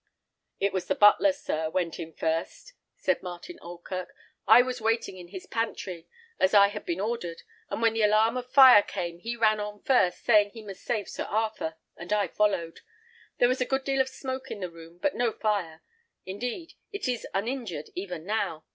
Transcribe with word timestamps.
"It 0.59 0.73
was 0.73 0.87
the 0.87 0.95
butler, 0.95 1.31
sir, 1.31 1.69
went 1.69 1.99
in 1.99 2.11
first," 2.11 2.73
said 2.95 3.21
Martin 3.21 3.59
Oldkirk. 3.61 4.07
"I 4.47 4.63
was 4.63 4.81
waiting 4.81 5.15
in 5.19 5.27
his 5.27 5.45
pantry, 5.45 6.07
as 6.39 6.55
I 6.55 6.69
had 6.69 6.87
been 6.87 6.99
ordered; 6.99 7.43
and 7.69 7.83
when 7.83 7.93
the 7.93 8.01
alarm 8.01 8.35
of 8.35 8.51
fire 8.51 8.81
came 8.81 9.19
he 9.19 9.35
ran 9.35 9.59
on 9.59 9.83
first, 9.83 10.23
saying 10.23 10.49
he 10.55 10.63
must 10.63 10.81
save 10.81 11.07
Sir 11.07 11.25
Arthur, 11.25 11.75
and 11.95 12.11
I 12.11 12.29
followed. 12.29 12.79
There 13.37 13.47
was 13.47 13.61
a 13.61 13.63
good 13.65 13.83
deal 13.83 14.01
of 14.01 14.09
smoke 14.09 14.49
in 14.49 14.61
the 14.61 14.71
room, 14.71 14.97
but 14.97 15.13
no 15.13 15.31
fire; 15.33 15.83
indeed, 16.25 16.73
it 16.91 17.07
is 17.07 17.27
uninjured 17.35 17.91
even 17.93 18.25
now. 18.25 18.65